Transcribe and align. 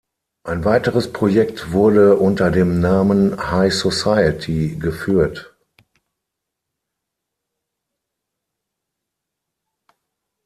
Ein 0.45 0.65
weiteres 0.65 1.13
Projekt 1.13 1.73
wurde 1.73 2.17
unter 2.17 2.49
dem 2.49 2.79
Namen 2.79 3.39
"High 3.51 3.71
Society" 3.71 4.75
geführt. 4.79 5.55